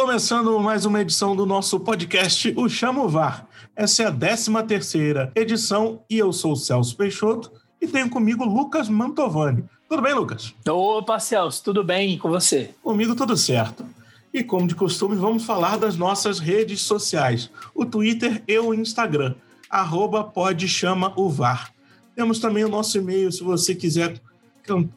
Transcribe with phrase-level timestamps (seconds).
[0.00, 3.48] Começando mais uma edição do nosso podcast, o Chamo VAR.
[3.74, 7.50] Essa é a 13 terceira edição e eu sou o Celso Peixoto
[7.82, 9.64] e tenho comigo Lucas Mantovani.
[9.88, 10.54] Tudo bem, Lucas?
[10.68, 12.70] Opa, Celso, tudo bem e com você?
[12.80, 13.84] Comigo tudo certo.
[14.32, 19.34] E como de costume, vamos falar das nossas redes sociais, o Twitter e o Instagram,
[19.68, 21.74] arroba pode chama o VAR.
[22.14, 24.20] Temos também o nosso e-mail, se você quiser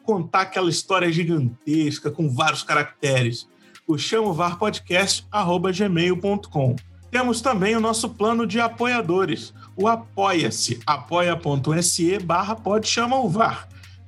[0.04, 3.48] contar aquela história gigantesca com vários caracteres,
[3.86, 6.76] o chamovarpodcast.gmail.com.
[7.10, 12.56] Temos também o nosso plano de apoiadores, o Apoia-se, apoia.se barra.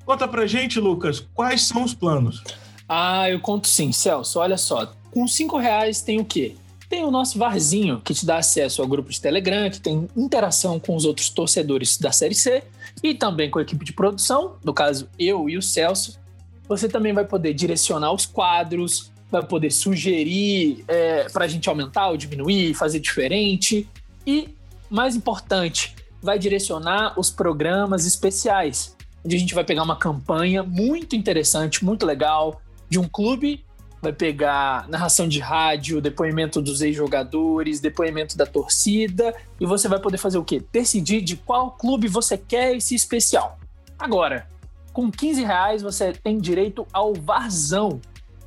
[0.06, 2.42] Conta pra gente, Lucas, quais são os planos?
[2.88, 4.38] Ah, eu conto sim, Celso.
[4.38, 6.54] Olha só, com cinco reais tem o quê?
[6.88, 10.79] Tem o nosso VARzinho, que te dá acesso ao grupo de Telegram, que tem interação
[10.79, 12.62] com os outros torcedores da Série C
[13.02, 16.20] e também com a equipe de produção, no caso eu e o Celso.
[16.68, 22.09] Você também vai poder direcionar os quadros, vai poder sugerir é, para a gente aumentar
[22.09, 23.88] ou diminuir, fazer diferente.
[24.26, 24.49] E,
[24.88, 31.16] mais importante, vai direcionar os programas especiais, onde a gente vai pegar uma campanha muito
[31.16, 33.65] interessante, muito legal, de um clube
[34.04, 40.18] vai pegar narração de rádio, depoimento dos ex-jogadores, depoimento da torcida, e você vai poder
[40.18, 40.62] fazer o quê?
[40.71, 43.59] Decidir de qual clube você quer esse especial.
[43.99, 44.46] Agora,
[44.93, 48.01] com 15 reais você tem direito ao Varzão.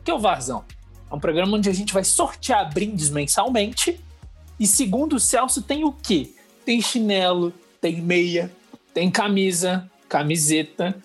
[0.07, 0.63] Que é o Varzão?
[1.11, 3.99] É um programa onde a gente vai sortear brindes mensalmente.
[4.57, 6.29] E segundo o Celso, tem o quê?
[6.63, 8.49] Tem chinelo, tem meia,
[8.93, 10.95] tem camisa, camiseta,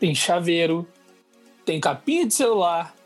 [0.00, 0.88] tem chaveiro,
[1.66, 2.96] tem capinha de celular,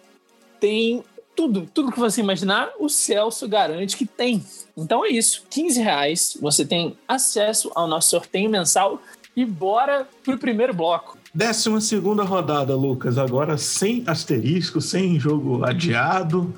[0.61, 1.03] tem
[1.35, 4.45] tudo, tudo que você imaginar, o Celso garante que tem.
[4.77, 9.03] Então é isso, 15 reais, você tem acesso ao nosso sorteio mensal
[9.35, 11.19] e bora pro primeiro bloco.
[11.35, 16.53] Décima segunda rodada, Lucas, agora sem asterisco, sem jogo adiado.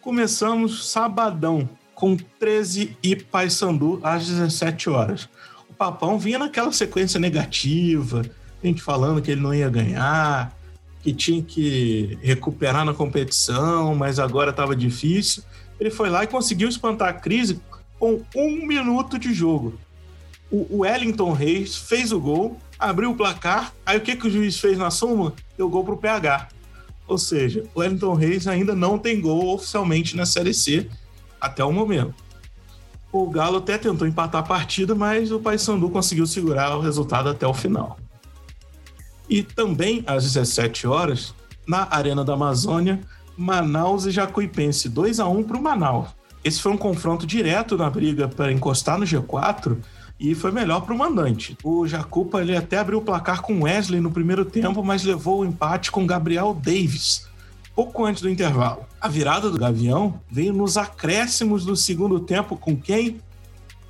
[0.00, 5.28] Começamos sabadão, com 13 e Paysandu às 17 horas.
[5.70, 8.24] O Papão vinha naquela sequência negativa,
[8.62, 10.52] gente falando que ele não ia ganhar,
[11.00, 15.44] que tinha que recuperar na competição, mas agora estava difícil.
[15.78, 17.60] Ele foi lá e conseguiu espantar a crise
[18.00, 19.78] com um minuto de jogo.
[20.50, 24.58] O Wellington Reis fez o gol, abriu o placar, aí o que, que o juiz
[24.58, 25.32] fez na soma?
[25.56, 26.48] Deu gol para o PH.
[27.06, 30.88] Ou seja, o Wellington Reis ainda não tem gol oficialmente na Série C
[31.40, 32.14] até o momento.
[33.10, 37.46] O Galo até tentou empatar a partida, mas o Paysandu conseguiu segurar o resultado até
[37.46, 37.98] o final.
[39.28, 41.34] E também às 17 horas,
[41.66, 43.00] na Arena da Amazônia,
[43.36, 46.08] Manaus e Jacuipense, 2 a 1 para o Manaus.
[46.44, 49.78] Esse foi um confronto direto na briga para encostar no G4
[50.18, 51.56] e foi melhor para o mandante.
[51.62, 55.44] O Jacupa ele até abriu o placar com Wesley no primeiro tempo, mas levou o
[55.44, 57.28] empate com Gabriel Davis
[57.78, 58.84] pouco antes do intervalo.
[59.00, 63.20] A virada do Gavião veio nos acréscimos do segundo tempo com quem?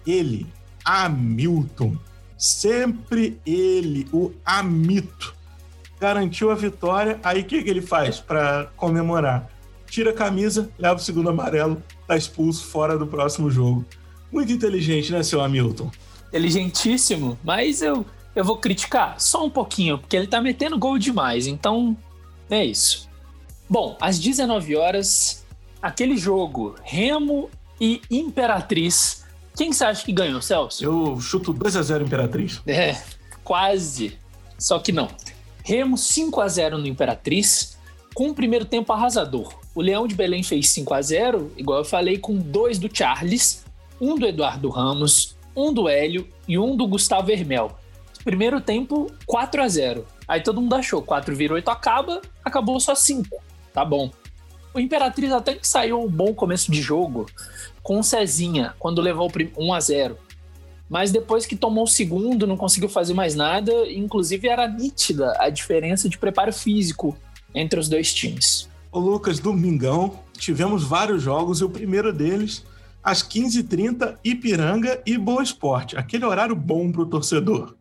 [0.07, 0.47] Ele,
[0.85, 1.97] Hamilton.
[2.37, 5.35] Sempre ele, o Amito,
[5.99, 7.19] garantiu a vitória.
[7.25, 9.49] Aí o que, que ele faz para comemorar?
[9.87, 13.87] Tira a camisa, leva o segundo amarelo, tá expulso fora do próximo jogo.
[14.31, 15.91] Muito inteligente, né, seu Hamilton?
[16.29, 21.47] Inteligentíssimo, mas eu, eu vou criticar só um pouquinho, porque ele tá metendo gol demais,
[21.47, 21.97] então
[22.51, 23.09] é isso.
[23.69, 25.47] Bom, às 19 horas,
[25.83, 27.51] aquele jogo Remo
[27.81, 29.27] e Imperatriz
[29.59, 30.85] quem você acha que ganhou, Celso?
[30.85, 32.63] Eu chuto 2 a 0 Imperatriz.
[32.65, 32.97] É,
[33.43, 34.17] quase.
[34.57, 35.09] Só que não.
[35.65, 37.77] Remo 5 a 0 no Imperatriz,
[38.15, 39.53] com um primeiro tempo arrasador.
[39.75, 43.65] O Leão de Belém fez 5 a 0 igual eu falei, com dois do Charles,
[44.01, 47.77] um do Eduardo Ramos, um do Hélio e um do Gustavo Hermel.
[48.23, 52.95] Primeiro tempo, 4 a 0 Aí todo mundo achou, 4 vira 8 acaba, acabou só
[52.95, 53.37] 5.
[53.73, 54.11] Tá bom.
[54.75, 57.27] O Imperatriz até que saiu um bom começo de jogo,
[57.83, 60.19] com o Cezinha, quando levou 1 a 0
[60.89, 63.73] Mas depois que tomou o segundo, não conseguiu fazer mais nada.
[63.91, 67.17] Inclusive, era nítida a diferença de preparo físico
[67.55, 68.69] entre os dois times.
[68.93, 72.65] Ô Lucas, domingão, tivemos vários jogos e o primeiro deles,
[73.09, 75.97] às 15h30, Ipiranga e Boa Esporte.
[75.97, 77.75] Aquele horário bom para o torcedor.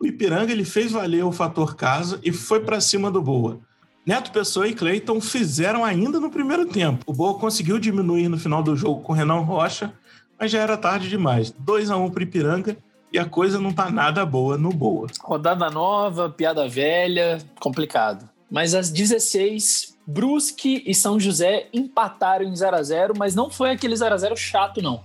[0.00, 3.60] O Ipiranga ele fez valer o fator casa e foi para cima do Boa.
[4.06, 7.04] Neto Pessoa e Cleiton fizeram ainda no primeiro tempo.
[7.06, 9.92] O Boa conseguiu diminuir no final do jogo com o Renan Rocha,
[10.40, 11.50] mas já era tarde demais.
[11.50, 12.74] 2 a 1 um para Ipiranga
[13.12, 15.06] e a coisa não tá nada boa no Boa.
[15.20, 18.26] Rodada nova, piada velha, complicado.
[18.50, 23.70] Mas às 16, Brusque e São José empataram em 0 a 0 mas não foi
[23.70, 25.04] aquele 0 a 0 chato, não.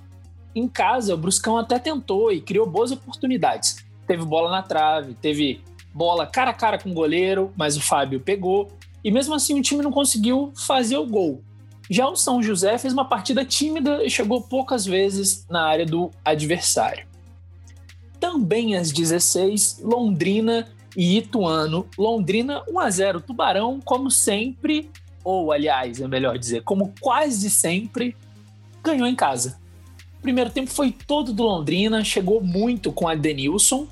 [0.56, 3.86] Em casa, o Bruscão até tentou e criou boas oportunidades.
[4.08, 5.62] Teve bola na trave, teve
[5.94, 8.68] bola cara a cara com o goleiro, mas o Fábio pegou.
[9.04, 11.44] E mesmo assim o time não conseguiu fazer o gol.
[11.90, 16.12] Já o São José fez uma partida tímida e chegou poucas vezes na área do
[16.26, 17.08] adversário.
[18.20, 20.68] Também às 16, Londrina
[20.98, 21.88] e Ituano.
[21.96, 24.90] Londrina 1 a 0 Tubarão, como sempre,
[25.24, 28.18] ou aliás, é melhor dizer, como quase sempre,
[28.84, 29.60] ganhou em casa.
[30.18, 33.88] O primeiro tempo foi todo do Londrina, chegou muito com a Denilson,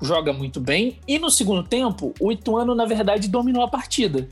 [0.00, 4.26] joga muito bem, e no segundo tempo, o Ituano na verdade dominou a partida.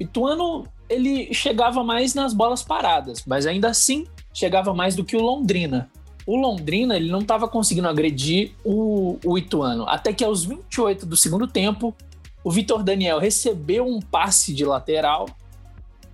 [0.00, 5.20] Ituano ele chegava mais nas bolas paradas, mas ainda assim chegava mais do que o
[5.22, 5.90] Londrina.
[6.26, 11.16] O Londrina ele não estava conseguindo agredir o, o Ituano, até que aos 28 do
[11.16, 11.94] segundo tempo,
[12.42, 15.28] o Vitor Daniel recebeu um passe de lateral,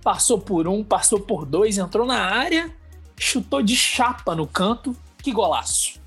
[0.03, 2.73] passou por um, passou por dois, entrou na área,
[3.17, 5.99] chutou de chapa no canto, que golaço.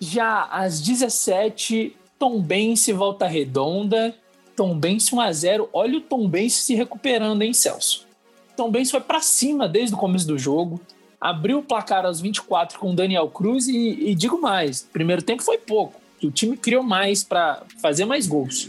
[0.00, 4.14] Já às 17, Tom Bense volta redonda.
[4.56, 8.06] Tom Benz 1 a 0 Olha o Tom Benz se recuperando, hein, Celso?
[8.56, 10.80] Tom Benz foi para cima desde o começo do jogo,
[11.24, 15.42] abriu o placar aos 24 com o Daniel Cruz e, e digo mais, primeiro tempo
[15.42, 18.68] foi pouco, o time criou mais para fazer mais gols.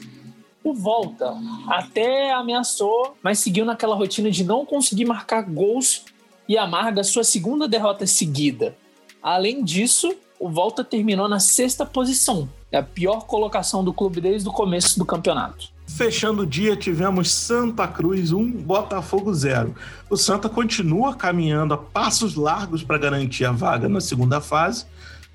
[0.64, 1.36] O Volta
[1.68, 6.06] até ameaçou, mas seguiu naquela rotina de não conseguir marcar gols
[6.48, 8.76] e amarga sua segunda derrota seguida.
[9.22, 14.48] Além disso, o Volta terminou na sexta posição, é a pior colocação do clube desde
[14.48, 15.75] o começo do campeonato.
[15.96, 19.74] Fechando o dia, tivemos Santa Cruz 1, Botafogo 0.
[20.10, 24.86] O Santa continua caminhando a passos largos para garantir a vaga na segunda fase.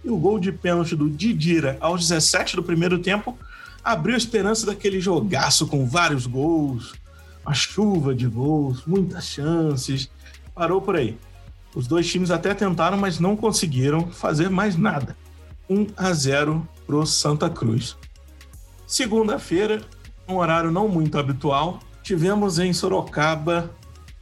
[0.05, 3.39] E o gol de pênalti do Didira aos 17 do primeiro tempo
[3.83, 6.93] abriu a esperança daquele jogaço com vários gols,
[7.43, 10.11] uma chuva de gols, muitas chances.
[10.55, 11.17] Parou por aí.
[11.75, 15.17] Os dois times até tentaram, mas não conseguiram fazer mais nada.
[15.71, 17.97] 1 a 0 para o Santa Cruz.
[18.87, 19.81] Segunda-feira,
[20.31, 23.71] um horário não muito habitual, tivemos em Sorocaba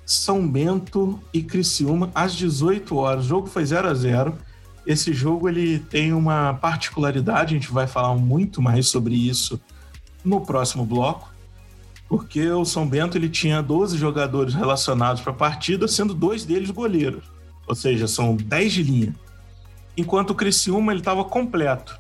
[0.05, 3.25] São Bento e Criciúma às 18 horas.
[3.27, 4.35] O jogo foi 0 a 0.
[4.87, 9.61] Esse jogo ele tem uma particularidade, a gente vai falar muito mais sobre isso
[10.25, 11.31] no próximo bloco,
[12.09, 16.71] porque o São Bento ele tinha 12 jogadores relacionados para a partida, sendo dois deles
[16.71, 17.25] goleiros,
[17.67, 19.15] ou seja, são 10 de linha.
[19.97, 21.99] Enquanto o Criciúma ele estava completo.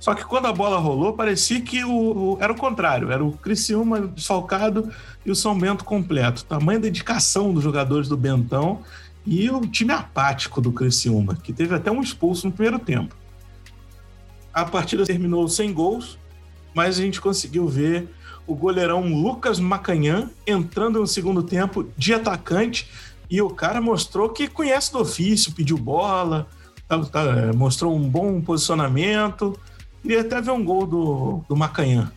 [0.00, 1.90] Só que quando a bola rolou, parecia que o,
[2.34, 3.10] o era o contrário.
[3.10, 4.90] Era o Criciúma desfalcado
[5.26, 6.44] e o São Bento completo.
[6.44, 8.80] Tamanha dedicação dos jogadores do Bentão
[9.26, 13.14] e o time apático do Criciúma, que teve até um expulso no primeiro tempo.
[14.54, 16.18] A partida terminou sem gols,
[16.72, 18.08] mas a gente conseguiu ver
[18.46, 22.88] o goleirão Lucas Macanhã entrando no segundo tempo de atacante
[23.28, 26.48] e o cara mostrou que conhece do ofício, pediu bola,
[26.88, 29.58] tá, tá, mostrou um bom posicionamento
[30.02, 32.10] Queria até ver um gol do, do Macanhã.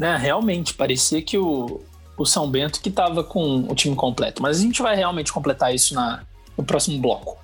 [0.00, 1.80] É, realmente, parecia que o,
[2.16, 4.42] o São Bento que estava com o time completo.
[4.42, 6.24] Mas a gente vai realmente completar isso na,
[6.56, 7.38] no próximo bloco.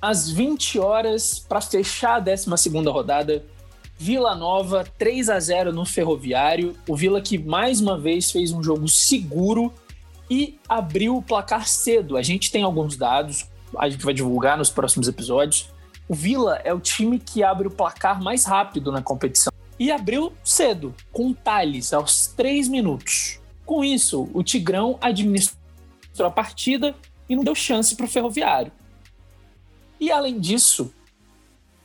[0.00, 2.48] Às 20 horas, para fechar a 12
[2.88, 3.44] rodada,
[3.98, 6.74] Vila Nova 3 a 0 no Ferroviário.
[6.88, 9.72] O Vila que mais uma vez fez um jogo seguro
[10.30, 12.16] e abriu o placar cedo.
[12.16, 13.46] A gente tem alguns dados,
[13.76, 15.68] a gente vai divulgar nos próximos episódios.
[16.10, 19.52] O Vila é o time que abre o placar mais rápido na competição.
[19.78, 23.40] E abriu cedo, com o Thales, aos 3 minutos.
[23.64, 25.56] Com isso, o Tigrão administrou
[26.26, 26.96] a partida
[27.28, 28.72] e não deu chance para o Ferroviário.
[30.00, 30.92] E além disso,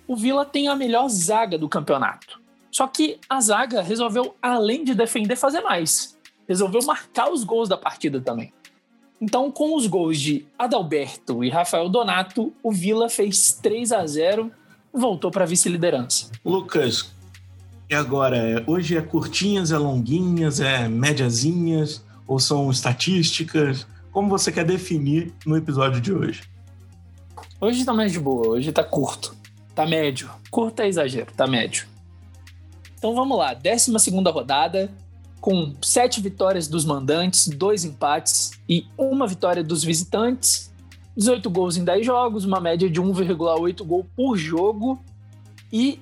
[0.07, 2.41] o Vila tem a melhor zaga do campeonato.
[2.71, 6.17] Só que a zaga resolveu, além de defender, fazer mais.
[6.49, 8.51] Resolveu marcar os gols da partida também.
[9.19, 14.51] Então, com os gols de Adalberto e Rafael Donato, o Vila fez 3 a 0
[14.93, 16.29] e voltou para a vice-liderança.
[16.43, 17.13] Lucas,
[17.89, 18.63] e agora?
[18.67, 23.85] Hoje é curtinhas, é longuinhas, é médiazinhas ou são estatísticas?
[24.11, 26.43] Como você quer definir no episódio de hoje?
[27.61, 29.35] Hoje tá mais de boa, hoje tá curto.
[29.73, 30.29] Tá médio.
[30.49, 31.87] Curto é exagero, tá médio.
[32.97, 33.91] Então vamos lá, 12
[34.31, 34.91] rodada,
[35.45, 40.73] com sete vitórias dos mandantes, dois empates e uma vitória dos visitantes,
[41.15, 44.99] 18 gols em 10 jogos, uma média de 1,8 gol por jogo
[45.71, 45.99] e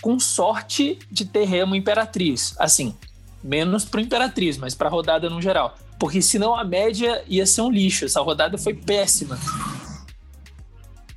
[0.00, 2.54] com sorte de ter Remo Imperatriz.
[2.60, 2.94] Assim,
[3.42, 5.74] menos para Imperatriz, mas para a rodada no geral.
[5.98, 8.04] Porque senão a média ia ser um lixo.
[8.04, 9.36] Essa rodada foi péssima.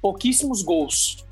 [0.02, 1.24] Pouquíssimos gols.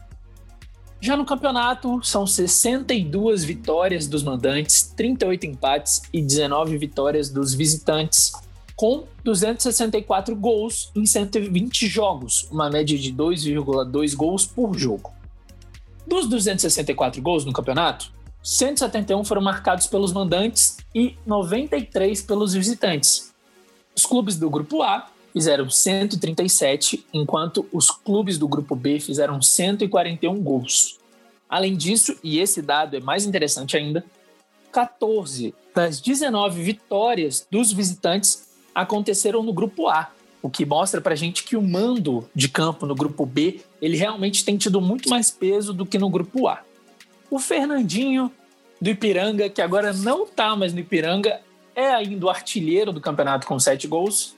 [1.00, 8.32] Já no campeonato, são 62 vitórias dos mandantes, 38 empates e 19 vitórias dos visitantes,
[8.76, 15.14] com 264 gols em 120 jogos, uma média de 2,2 gols por jogo.
[16.08, 18.12] Dos 264 gols no campeonato,
[18.42, 23.34] 171 foram marcados pelos mandantes e 93 pelos visitantes.
[23.96, 30.34] Os clubes do grupo A fizeram 137, enquanto os clubes do grupo B fizeram 141
[30.42, 30.98] gols.
[31.48, 34.04] Além disso, e esse dado é mais interessante ainda,
[34.72, 40.10] 14 das 19 vitórias dos visitantes aconteceram no grupo A,
[40.42, 44.44] o que mostra pra gente que o mando de campo no grupo B, ele realmente
[44.44, 46.64] tem tido muito mais peso do que no grupo A.
[47.30, 48.32] O Fernandinho
[48.82, 51.42] do Ipiranga, que agora não tá mais no Ipiranga,
[51.76, 54.36] é ainda o artilheiro do campeonato com 7 gols.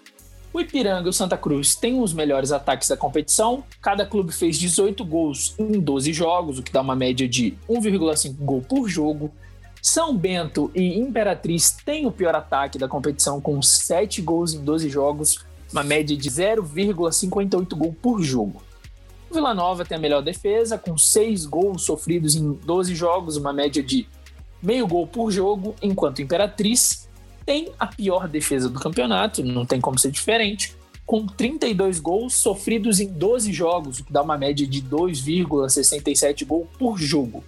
[0.52, 3.64] O Ipiranga e o Santa Cruz têm os melhores ataques da competição.
[3.80, 8.34] Cada clube fez 18 gols em 12 jogos, o que dá uma média de 1,5
[8.40, 9.32] gol por jogo.
[9.80, 14.90] São Bento e Imperatriz têm o pior ataque da competição, com 7 gols em 12
[14.90, 18.64] jogos, uma média de 0,58 gol por jogo.
[19.30, 23.54] O Vila Nova tem a melhor defesa, com 6 gols sofridos em 12 jogos, uma
[23.54, 24.08] média de
[24.62, 27.08] meio gol por jogo, enquanto Imperatriz
[27.50, 33.00] tem a pior defesa do campeonato, não tem como ser diferente, com 32 gols sofridos
[33.00, 37.44] em 12 jogos, o que dá uma média de 2,67 gol por jogo.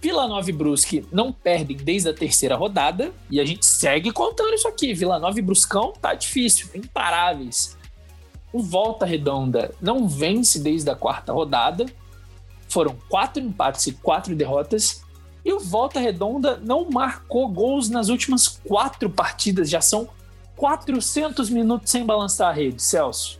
[0.00, 4.54] Vila Nova e Brusque não perdem desde a terceira rodada e a gente segue contando
[4.54, 4.94] isso aqui.
[4.94, 7.76] Vila Nova e Bruscão tá difícil, imparáveis.
[8.52, 11.86] O Volta Redonda não vence desde a quarta rodada.
[12.68, 15.02] Foram quatro empates e quatro derrotas.
[15.46, 19.70] E o Volta Redonda não marcou gols nas últimas quatro partidas.
[19.70, 20.08] Já são
[20.56, 23.38] 400 minutos sem balançar a rede, Celso.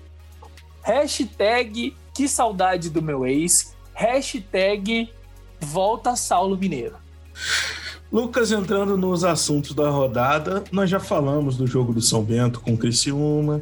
[0.84, 3.75] Hashtag que saudade do meu ex.
[3.92, 5.10] Hashtag
[5.60, 6.94] volta Saulo Mineiro.
[8.12, 12.75] Lucas, entrando nos assuntos da rodada, nós já falamos do jogo do São Bento com
[12.75, 13.60] o Criciúma,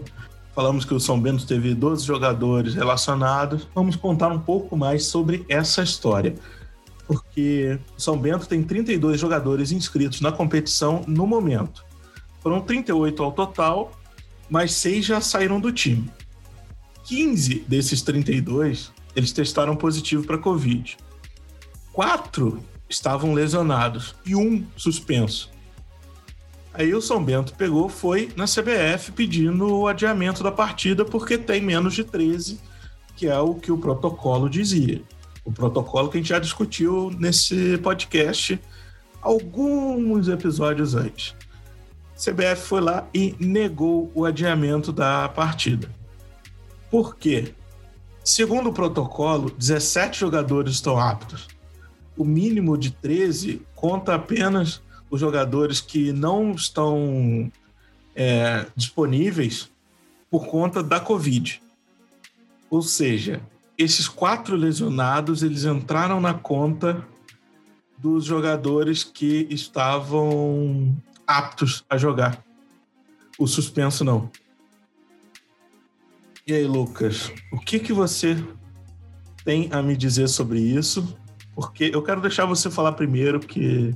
[0.55, 3.67] falamos que o São Bento teve 12 jogadores relacionados.
[3.75, 6.37] Vamos contar um pouco mais sobre essa história,
[7.07, 11.85] porque São Bento tem 32 jogadores inscritos na competição no momento.
[12.41, 13.93] Foram 38 ao total,
[14.49, 16.11] mas seis já saíram do time.
[17.05, 20.97] 15 desses 32 eles testaram positivo para Covid
[21.95, 25.49] quatro estavam lesionados e um suspenso.
[26.75, 31.63] Aí o São Bento pegou, foi na CBF pedindo o adiamento da partida porque tem
[31.63, 32.61] menos de 13,
[33.17, 35.01] que é o que o protocolo dizia.
[35.45, 38.59] O protocolo que a gente já discutiu nesse podcast
[39.21, 41.35] alguns episódios antes.
[42.17, 45.91] A CBF foi lá e negou o adiamento da partida.
[46.91, 47.55] Por quê?
[48.25, 51.49] Segundo o protocolo, 17 jogadores estão aptos
[52.17, 57.51] o mínimo de 13 conta apenas os jogadores que não estão
[58.15, 59.71] é, disponíveis
[60.31, 61.63] por conta da Covid.
[62.71, 63.41] Ou seja,
[63.77, 67.05] esses quatro lesionados eles entraram na conta
[67.99, 70.95] dos jogadores que estavam
[71.27, 72.43] aptos a jogar.
[73.39, 74.31] O suspenso não.
[76.47, 78.37] E aí, Lucas, o que, que você
[79.45, 81.17] tem a me dizer sobre isso?
[81.55, 83.95] Porque eu quero deixar você falar primeiro, porque.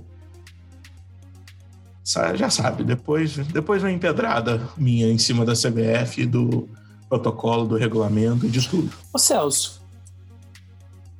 [2.36, 6.66] Já sabe, depois, depois vem pedrada minha em cima da CBF, do
[7.08, 8.92] protocolo, do regulamento e de tudo.
[9.12, 9.82] Ô Celso,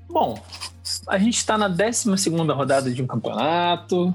[0.09, 0.41] bom,
[1.07, 4.15] a gente está na 12 rodada de um campeonato,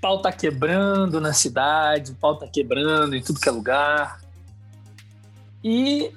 [0.00, 4.20] pau tá quebrando na cidade, pau tá quebrando em tudo que é lugar.
[5.62, 6.12] E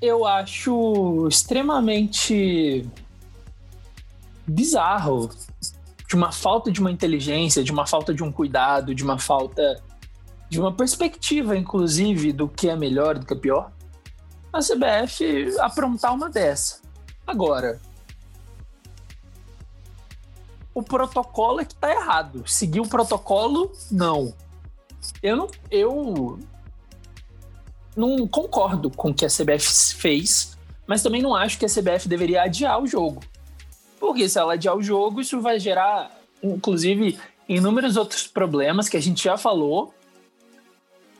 [0.00, 2.88] eu acho extremamente
[4.46, 5.30] bizarro
[6.08, 9.82] de uma falta de uma inteligência, de uma falta de um cuidado, de uma falta
[10.48, 13.72] de uma perspectiva, inclusive, do que é melhor, do que é pior,
[14.52, 16.80] a CBF aprontar uma dessa.
[17.26, 17.80] Agora,
[20.74, 22.44] o protocolo é que tá errado.
[22.46, 24.34] Seguir o protocolo, não.
[25.22, 26.38] Eu não, eu
[27.96, 32.08] não concordo com o que a CBF fez, mas também não acho que a CBF
[32.08, 33.22] deveria adiar o jogo.
[33.98, 36.10] Porque se ela adiar o jogo, isso vai gerar,
[36.42, 39.94] inclusive, inúmeros outros problemas que a gente já falou.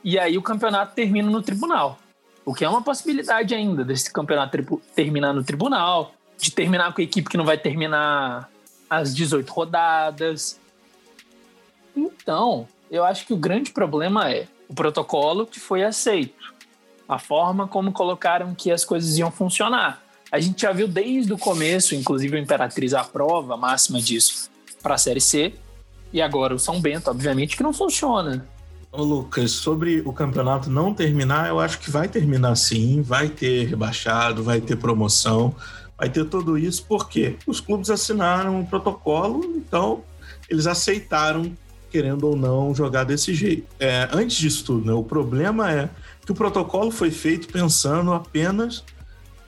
[0.03, 1.99] E aí o campeonato termina no tribunal.
[2.45, 7.03] O que é uma possibilidade ainda desse campeonato terminar no tribunal, de terminar com a
[7.03, 8.49] equipe que não vai terminar
[8.89, 10.59] as 18 rodadas.
[11.95, 16.53] Então, eu acho que o grande problema é o protocolo que foi aceito,
[17.07, 20.01] a forma como colocaram que as coisas iam funcionar.
[20.31, 24.49] A gente já viu desde o começo, inclusive o Imperatriz a prova máxima disso
[24.81, 25.53] para a Série C.
[26.11, 28.47] E agora o São Bento, obviamente, que não funciona.
[28.91, 33.67] Ô Lucas, sobre o campeonato não terminar, eu acho que vai terminar sim, vai ter
[33.67, 35.53] rebaixado, vai ter promoção,
[35.97, 40.03] vai ter tudo isso, porque os clubes assinaram um protocolo, então
[40.49, 41.51] eles aceitaram
[41.89, 43.67] querendo ou não jogar desse jeito.
[43.79, 45.89] É, antes disso tudo, né, o problema é
[46.25, 48.83] que o protocolo foi feito pensando apenas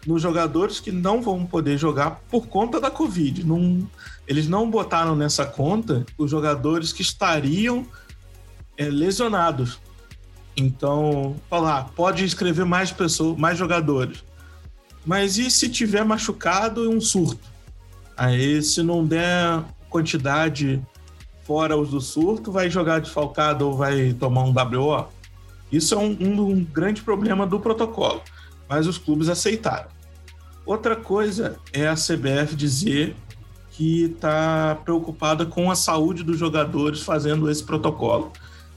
[0.05, 3.45] nos jogadores que não vão poder jogar por conta da Covid.
[3.45, 3.87] Não,
[4.27, 7.85] eles não botaram nessa conta os jogadores que estariam
[8.79, 9.77] é, lesionados.
[10.55, 14.23] Então, falar, pode inscrever mais pessoas, mais jogadores.
[15.05, 17.47] Mas e se tiver machucado um surto?
[18.17, 20.81] Aí, se não der quantidade
[21.43, 25.07] fora os do surto, vai jogar desfalcado ou vai tomar um WO?
[25.71, 28.21] Isso é um, um, um grande problema do protocolo,
[28.67, 29.89] mas os clubes aceitaram.
[30.65, 33.15] Outra coisa é a CBF dizer
[33.71, 38.31] que está preocupada com a saúde dos jogadores fazendo esse protocolo.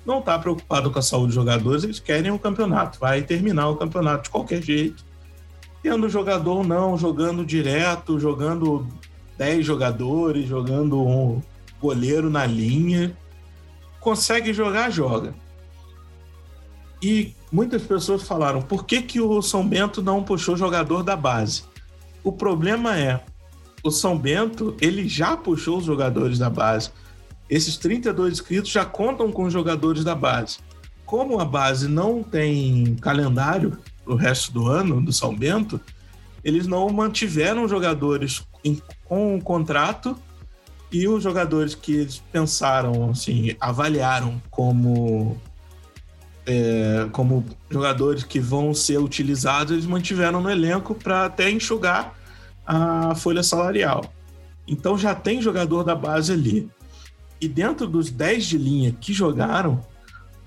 [0.05, 3.77] Não está preocupado com a saúde dos jogadores, eles querem o campeonato, vai terminar o
[3.77, 5.05] campeonato de qualquer jeito.
[5.83, 8.87] Tendo jogador ou não, jogando direto, jogando
[9.37, 11.43] 10 jogadores, jogando um
[11.81, 13.17] goleiro na linha.
[14.01, 15.35] Consegue jogar, joga.
[17.03, 21.65] E muitas pessoas falaram: por que, que o São Bento não puxou jogador da base?
[22.23, 23.21] O problema é,
[23.83, 26.91] o São Bento ele já puxou os jogadores da base.
[27.53, 30.57] Esses 32 inscritos já contam com os jogadores da base.
[31.05, 35.79] Como a base não tem calendário o resto do ano do São Bento,
[36.43, 40.17] eles não mantiveram jogadores em, com o contrato
[40.91, 45.39] e os jogadores que eles pensaram, assim, avaliaram como
[46.47, 52.15] é, como jogadores que vão ser utilizados, eles mantiveram no elenco para até enxugar
[52.67, 54.11] a folha salarial.
[54.67, 56.71] Então já tem jogador da base ali.
[57.43, 59.85] E dentro dos 10 de linha que jogaram,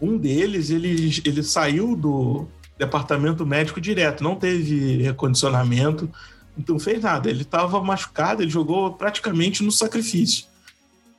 [0.01, 2.47] um deles ele, ele saiu do
[2.77, 6.09] departamento médico direto, não teve recondicionamento,
[6.57, 7.29] então fez nada.
[7.29, 10.45] Ele estava machucado, ele jogou praticamente no sacrifício.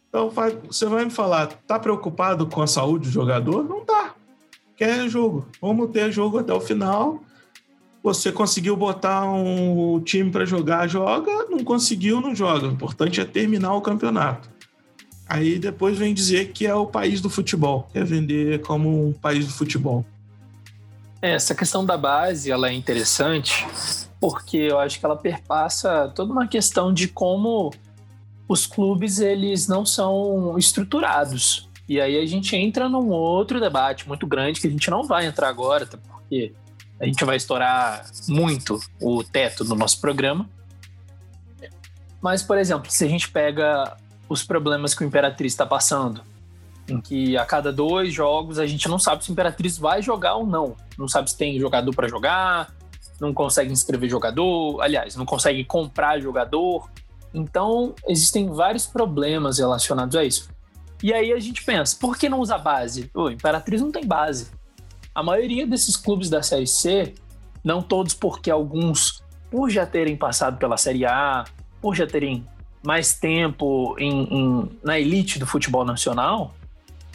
[0.09, 3.62] Então vai, você vai me falar, tá preocupado com a saúde do jogador?
[3.62, 4.16] Não tá
[4.76, 5.47] quer jogo.
[5.61, 7.23] Vamos ter jogo até o final.
[8.02, 11.46] Você conseguiu botar um time para jogar, joga.
[11.51, 12.68] Não conseguiu, não joga.
[12.68, 14.48] O importante é terminar o campeonato.
[15.29, 19.47] Aí depois vem dizer que é o país do futebol, quer vender como um país
[19.47, 20.05] do futebol.
[21.21, 23.67] É, essa questão da base ela é interessante
[24.21, 27.73] porque eu acho que ela perpassa toda uma questão de como
[28.49, 31.69] os clubes eles não são estruturados.
[31.89, 35.27] E aí a gente entra num outro debate muito grande que a gente não vai
[35.27, 36.53] entrar agora, porque
[36.99, 40.49] a gente vai estourar muito o teto do nosso programa.
[42.21, 43.97] Mas, por exemplo, se a gente pega
[44.29, 46.23] os problemas que o Imperatriz está passando,
[46.89, 50.37] em que a cada dois jogos a gente não sabe se o Imperatriz vai jogar
[50.37, 50.77] ou não.
[50.99, 52.73] Não sabe se tem jogador para jogar,
[53.21, 56.89] não consegue inscrever jogador, aliás, não consegue comprar jogador.
[57.35, 60.49] Então, existem vários problemas relacionados a isso.
[61.03, 63.11] E aí a gente pensa, por que não usa base?
[63.15, 64.51] O Imperatriz não tem base.
[65.15, 67.15] A maioria desses clubes da Série C,
[67.62, 71.45] não todos porque alguns, por já terem passado pela Série A,
[71.81, 72.47] por já terem
[72.87, 76.55] mais tempo em, em, na elite do futebol nacional,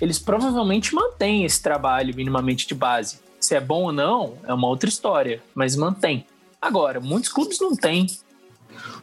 [0.01, 3.19] eles provavelmente mantêm esse trabalho minimamente de base.
[3.39, 6.25] Se é bom ou não, é uma outra história, mas mantém.
[6.61, 8.05] Agora, muitos clubes não têm.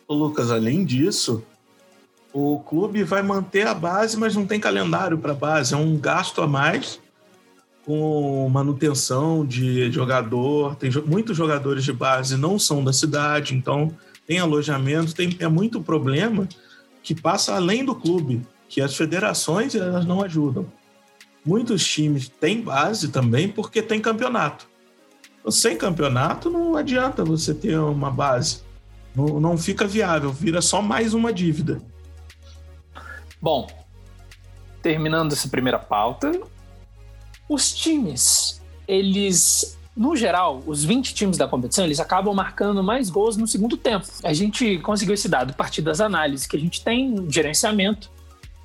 [0.06, 1.42] Ô Lucas, além disso,
[2.32, 5.72] o clube vai manter a base, mas não tem calendário para base.
[5.72, 7.00] É um gasto a mais
[7.86, 10.76] com manutenção de jogador.
[10.76, 13.96] Tem muitos jogadores de base não são da cidade, então
[14.28, 16.46] tem alojamento, tem é muito problema
[17.02, 20.70] que passa além do clube, que as federações elas não ajudam.
[21.42, 24.68] Muitos times têm base também porque tem campeonato.
[25.50, 28.60] Sem campeonato não adianta você ter uma base.
[29.16, 31.80] Não, não fica viável, vira só mais uma dívida.
[33.40, 33.66] Bom,
[34.82, 36.38] terminando essa primeira pauta,
[37.48, 43.36] os times, eles, no geral, os 20 times da competição, eles acabam marcando mais gols
[43.36, 44.06] no segundo tempo.
[44.22, 48.08] A gente conseguiu esse dado a partir das análises que a gente tem no gerenciamento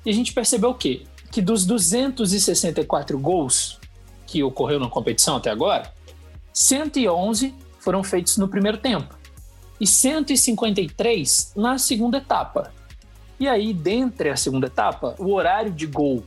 [0.06, 1.02] e a gente percebeu o quê?
[1.32, 3.80] Que dos 264 gols
[4.28, 5.92] que ocorreu na competição até agora,
[6.52, 9.18] 111 foram feitos no primeiro tempo
[9.80, 12.72] e 153 na segunda etapa.
[13.40, 16.24] E aí, dentre a segunda etapa, o horário de gol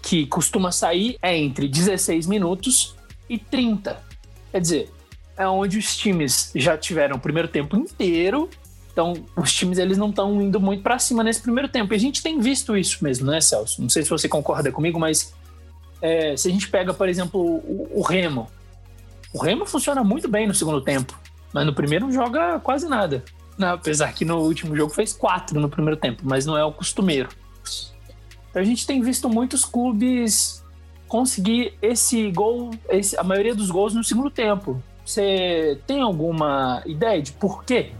[0.00, 2.96] que costuma sair é entre 16 minutos
[3.28, 4.07] e 30.
[4.50, 4.90] Quer dizer,
[5.36, 8.48] é onde os times já tiveram o primeiro tempo inteiro.
[8.92, 11.94] Então, os times eles não estão indo muito para cima nesse primeiro tempo.
[11.94, 13.80] E a gente tem visto isso mesmo, né, Celso?
[13.80, 15.32] Não sei se você concorda comigo, mas
[16.02, 18.48] é, se a gente pega, por exemplo, o, o Remo.
[19.32, 21.18] O Remo funciona muito bem no segundo tempo,
[21.52, 23.22] mas no primeiro não joga quase nada.
[23.56, 26.72] Não, apesar que no último jogo fez quatro no primeiro tempo, mas não é o
[26.72, 27.28] costumeiro.
[28.50, 30.64] Então a gente tem visto muitos clubes
[31.08, 34.80] conseguir esse gol, esse, a maioria dos gols no segundo tempo.
[35.04, 37.92] Você tem alguma ideia de por quê?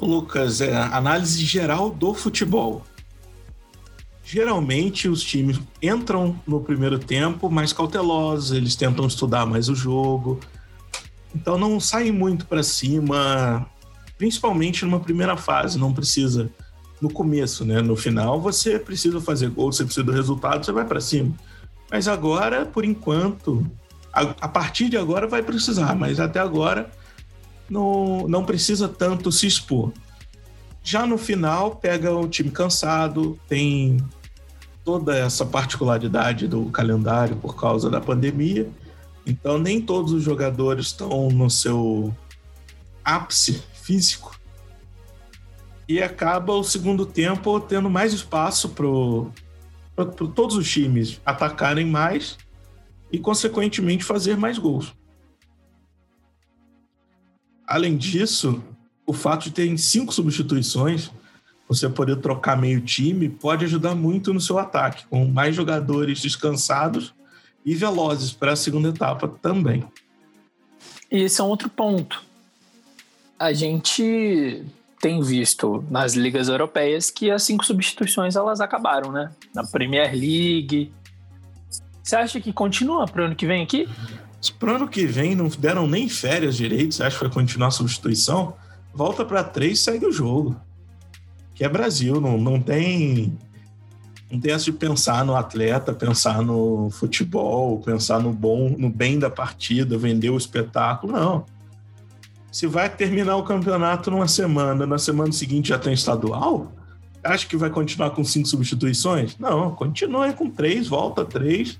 [0.00, 2.82] Lucas, é análise geral do futebol.
[4.24, 10.40] Geralmente os times entram no primeiro tempo mais cautelosos, eles tentam estudar mais o jogo,
[11.34, 13.66] então não saem muito para cima,
[14.16, 16.50] principalmente numa primeira fase, não precisa
[17.02, 17.82] no começo, né?
[17.82, 21.34] No final você precisa fazer gol, você precisa do resultado, você vai para cima.
[21.94, 23.64] Mas agora, por enquanto,
[24.12, 26.90] a, a, partir de agora vai precisar, mas até agora
[27.70, 29.92] não, não precisa tanto se expor.
[30.82, 33.98] Já no final, pega um time cansado, tem
[34.84, 38.68] toda essa particularidade do calendário por causa da pandemia.
[39.24, 42.12] Então, nem todos os jogadores estão no seu
[43.04, 44.36] ápice físico.
[45.88, 48.84] E acaba o segundo tempo tendo mais espaço para
[50.34, 52.36] todos os times atacarem mais
[53.12, 54.94] e, consequentemente, fazer mais gols.
[57.66, 58.62] Além disso,
[59.06, 61.10] o fato de ter cinco substituições,
[61.68, 67.14] você poder trocar meio time, pode ajudar muito no seu ataque, com mais jogadores descansados
[67.64, 69.84] e velozes para a segunda etapa também.
[71.10, 72.22] E esse é um outro ponto.
[73.38, 74.64] A gente
[75.04, 79.30] tem visto nas ligas europeias que as cinco substituições elas acabaram, né?
[79.54, 80.94] Na Premier League.
[82.02, 83.86] Você acha que continua para o ano que vem aqui?
[84.58, 87.68] Para o ano que vem não deram nem férias direito, você acha que vai continuar
[87.68, 88.54] a substituição?
[88.94, 90.56] volta para três segue o jogo.
[91.54, 93.36] Que é Brasil, não, não tem.
[94.30, 99.18] Não tem essa de pensar no atleta, pensar no futebol, pensar no bom, no bem
[99.18, 101.12] da partida, vender o espetáculo.
[101.12, 101.44] Não.
[102.54, 106.70] Se vai terminar o campeonato numa semana, na semana seguinte já tem estadual,
[107.24, 109.36] acha que vai continuar com cinco substituições?
[109.40, 111.76] Não, continua com três, volta três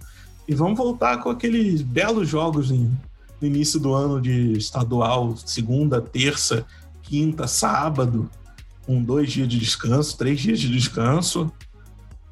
[0.49, 2.91] e vamos voltar com aqueles belos jogos no
[3.41, 6.67] início do ano de estadual, segunda, terça,
[7.05, 8.29] quinta, sábado,
[8.85, 11.53] com dois dias de descanso, três dias de descanso.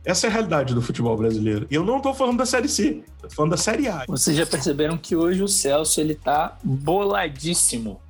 [0.05, 1.65] Essa é a realidade do futebol brasileiro.
[1.71, 4.05] E eu não estou falando da Série C, estou falando da Série A.
[4.09, 8.01] Vocês já perceberam que hoje o Celso ele tá boladíssimo.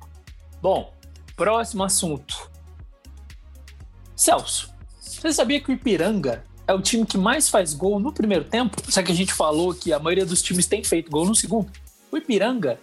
[0.63, 0.93] Bom,
[1.35, 2.49] próximo assunto.
[4.15, 8.45] Celso, você sabia que o Ipiranga é o time que mais faz gol no primeiro
[8.45, 8.81] tempo?
[8.89, 11.69] Só que a gente falou que a maioria dos times tem feito gol no segundo.
[12.09, 12.79] O Ipiranga,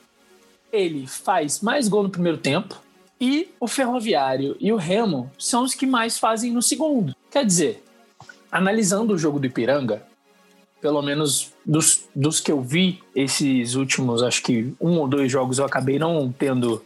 [0.70, 2.78] ele faz mais gol no primeiro tempo,
[3.18, 7.16] e o Ferroviário e o Remo são os que mais fazem no segundo.
[7.30, 7.82] Quer dizer,
[8.52, 10.06] analisando o jogo do Ipiranga,
[10.82, 15.58] pelo menos dos, dos que eu vi, esses últimos, acho que um ou dois jogos
[15.58, 16.84] eu acabei não tendo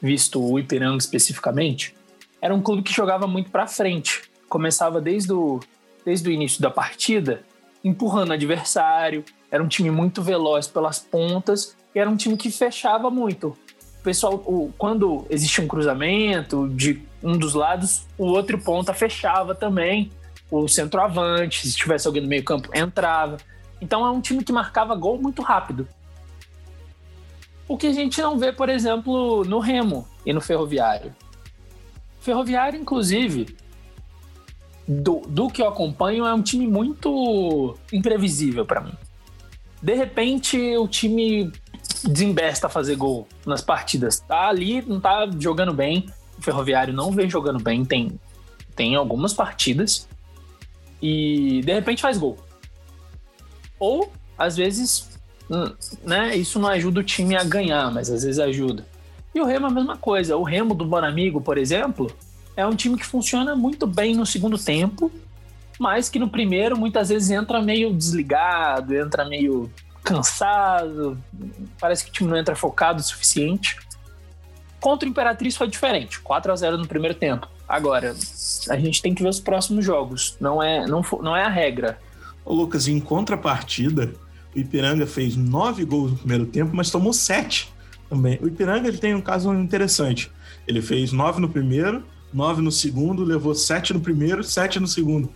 [0.00, 1.94] visto o Ipiranga especificamente,
[2.40, 4.22] era um clube que jogava muito para frente.
[4.48, 5.60] Começava desde o,
[6.04, 7.42] desde o início da partida,
[7.84, 12.50] empurrando o adversário, era um time muito veloz pelas pontas e era um time que
[12.50, 13.56] fechava muito
[14.00, 19.54] o pessoal, o, quando existia um cruzamento de um dos lados, o outro ponta fechava
[19.54, 20.10] também.
[20.50, 23.36] O centroavante, se tivesse alguém no meio-campo, entrava.
[23.80, 25.86] Então é um time que marcava gol muito rápido.
[27.70, 31.14] O que a gente não vê, por exemplo, no Remo e no Ferroviário.
[32.20, 33.56] Ferroviário, inclusive,
[34.88, 38.92] do, do que eu acompanho, é um time muito imprevisível para mim.
[39.80, 41.52] De repente, o time
[42.02, 44.18] desembesta a fazer gol nas partidas.
[44.18, 46.10] Tá ali, não tá jogando bem.
[46.36, 48.18] O Ferroviário não vem jogando bem, tem,
[48.74, 50.08] tem algumas partidas.
[51.00, 52.36] E de repente faz gol.
[53.78, 55.09] Ou, às vezes,
[56.04, 58.86] né, isso não ajuda o time a ganhar, mas às vezes ajuda.
[59.34, 60.36] E o Remo é a mesma coisa.
[60.36, 62.10] O Remo do Bonamigo, por exemplo,
[62.56, 65.10] é um time que funciona muito bem no segundo tempo,
[65.78, 69.70] mas que no primeiro muitas vezes entra meio desligado, entra meio
[70.02, 71.18] cansado,
[71.78, 73.76] parece que o time não entra focado o suficiente.
[74.80, 77.48] Contra o Imperatriz foi diferente, 4 a 0 no primeiro tempo.
[77.68, 78.16] Agora,
[78.68, 81.98] a gente tem que ver os próximos jogos, não é, não, não é a regra.
[82.44, 84.12] Ô Lucas, em contrapartida,
[84.54, 87.72] o Ipiranga fez nove gols no primeiro tempo, mas tomou sete
[88.08, 88.38] também.
[88.42, 90.30] O Ipiranga ele tem um caso interessante.
[90.66, 95.30] Ele fez nove no primeiro, nove no segundo, levou sete no primeiro, sete no segundo.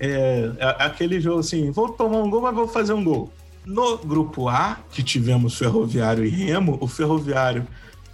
[0.00, 3.32] É, é aquele jogo assim, vou tomar um gol, mas vou fazer um gol.
[3.64, 7.66] No grupo A, que tivemos Ferroviário e Remo, o Ferroviário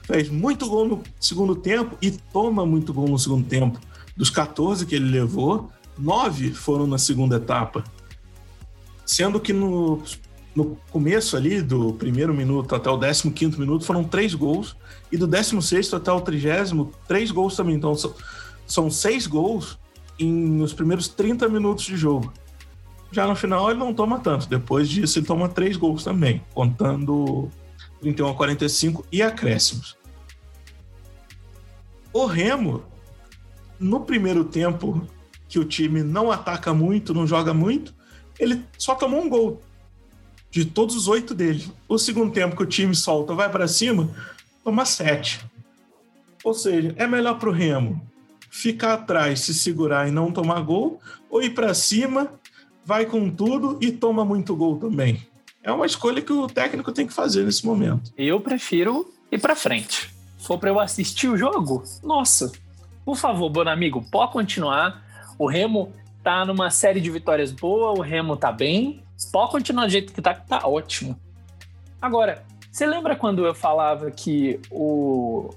[0.02, 3.78] fez muito gol no segundo tempo e toma muito gol no segundo tempo.
[4.16, 7.84] Dos 14 que ele levou, 9 foram na segunda etapa.
[9.06, 10.02] Sendo que no,
[10.54, 14.76] no começo ali, do primeiro minuto até o 15 minuto, foram três gols.
[15.10, 16.74] E do 16 até o 30,
[17.06, 17.76] três gols também.
[17.76, 18.14] Então são,
[18.66, 19.78] são seis gols
[20.18, 22.32] em, nos primeiros 30 minutos de jogo.
[23.10, 24.48] Já no final ele não toma tanto.
[24.48, 27.48] Depois disso ele toma três gols também, contando
[28.00, 29.96] 31 a 45 e acréscimos.
[32.12, 32.82] O Remo,
[33.78, 35.06] no primeiro tempo,
[35.48, 37.94] que o time não ataca muito, não joga muito,
[38.38, 39.62] ele só tomou um gol
[40.50, 41.70] de todos os oito dele.
[41.88, 44.08] O segundo tempo que o time solta, vai para cima,
[44.64, 45.40] toma sete.
[46.44, 48.00] Ou seja, é melhor para o Remo
[48.50, 52.32] ficar atrás, se segurar e não tomar gol, ou ir para cima,
[52.84, 55.26] vai com tudo e toma muito gol também.
[55.62, 58.12] É uma escolha que o técnico tem que fazer nesse momento.
[58.16, 60.10] Eu prefiro ir para frente.
[60.38, 62.50] Se for para eu assistir o jogo, nossa,
[63.04, 65.04] por favor, Bonamigo, pode continuar.
[65.38, 69.02] O Remo tá numa série de vitórias boa, o Remo tá bem.
[69.32, 71.18] Pode continuar do jeito que tá, que tá ótimo.
[72.00, 75.50] Agora, você lembra quando eu falava que o,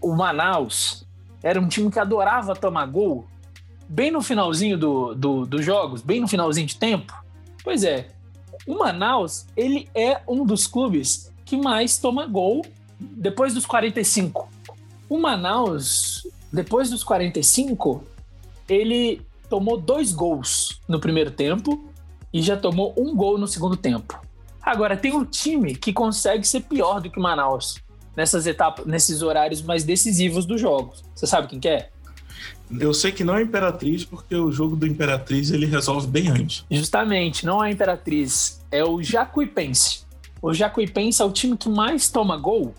[0.00, 1.06] o Manaus
[1.42, 3.26] era um time que adorava tomar gol?
[3.88, 7.14] Bem no finalzinho do, do, dos jogos, bem no finalzinho de tempo?
[7.62, 8.08] Pois é,
[8.66, 12.66] o Manaus, ele é um dos clubes que mais toma gol
[12.98, 14.48] depois dos 45.
[15.08, 18.02] O Manaus, depois dos 45,
[18.68, 21.88] ele tomou dois gols no primeiro tempo
[22.36, 24.20] e já tomou um gol no segundo tempo.
[24.60, 27.78] Agora, tem um time que consegue ser pior do que o Manaus
[28.14, 31.02] nessas etapas, nesses horários mais decisivos dos jogos.
[31.14, 31.88] Você sabe quem que é?
[32.78, 36.62] Eu sei que não é Imperatriz, porque o jogo do Imperatriz ele resolve bem antes.
[36.70, 40.04] Justamente, não é Imperatriz, é o Jacuipense.
[40.42, 42.74] O Jacuipense é o time que mais toma gol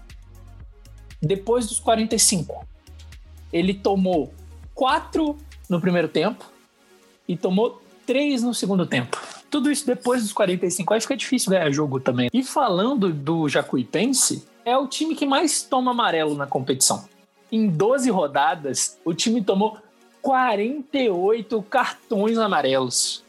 [1.20, 2.64] depois dos 45.
[3.52, 4.32] Ele tomou
[4.76, 5.36] quatro
[5.68, 6.46] no primeiro tempo
[7.28, 9.37] e tomou três no segundo tempo.
[9.50, 10.94] Tudo isso depois dos 45.
[10.94, 12.30] Acho que é difícil ganhar jogo também.
[12.34, 17.08] E falando do Jacuipense, é o time que mais toma amarelo na competição.
[17.52, 19.78] Em 12 rodadas, o time tomou
[20.22, 23.24] 48 cartões amarelos.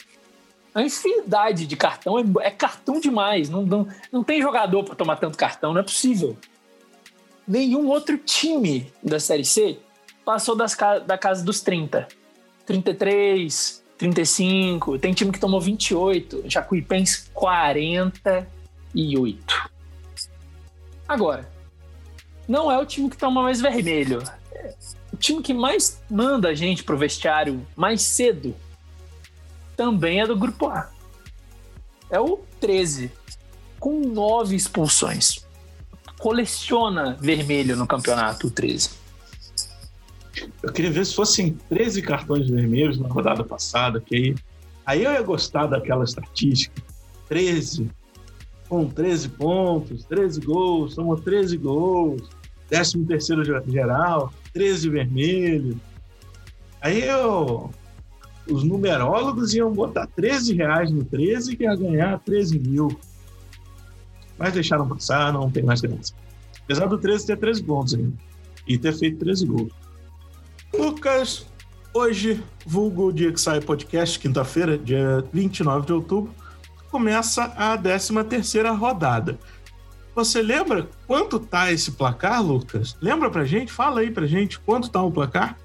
[0.74, 3.48] A infinidade de cartão é, é cartão demais.
[3.48, 6.37] Não, não, não tem jogador para tomar tanto cartão, não é possível.
[7.46, 9.78] Nenhum outro time da Série C
[10.24, 10.76] passou das,
[11.07, 12.07] da casa dos 30.
[12.66, 14.98] 33, 35.
[14.98, 16.44] Tem time que tomou 28.
[16.46, 19.70] Jacuipense, 48.
[21.06, 21.46] Agora,
[22.46, 24.22] não é o time que toma mais vermelho.
[25.12, 28.54] O time que mais manda a gente pro vestiário mais cedo
[29.76, 30.90] também é do grupo A.
[32.11, 33.12] É o 13,
[33.78, 35.46] com nove expulsões.
[36.18, 38.97] Coleciona vermelho no campeonato, o 13.
[40.62, 44.34] Eu queria ver se fossem 13 cartões vermelhos na rodada passada, que aí,
[44.86, 46.82] aí eu ia gostar daquela estatística.
[47.28, 47.90] 13,
[48.68, 52.22] com 13 pontos, 13 gols, tomou 13 gols,
[52.68, 55.80] 13 terceiro geral, 13 vermelho.
[56.80, 57.70] Aí eu,
[58.48, 62.88] os numerólogos iam botar 13 reais no 13 que ia ganhar 13 mil.
[64.38, 66.14] Mas deixaram passar, não tem mais graça.
[66.62, 68.12] Apesar do 13 ter 13 pontos ainda.
[68.66, 69.72] E ter feito 13 gols.
[70.72, 71.46] Lucas,
[71.94, 76.35] hoje, vulgo dia que sai podcast, quinta-feira, dia 29 de outubro,
[76.90, 79.38] começa a 13 terceira rodada.
[80.14, 82.96] Você lembra quanto tá esse placar, Lucas?
[83.00, 83.72] Lembra pra gente?
[83.72, 85.57] Fala aí pra gente quanto tá o placar.